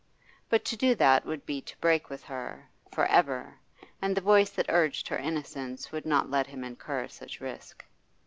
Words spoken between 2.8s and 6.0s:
for ever, and the voice that urged her innocence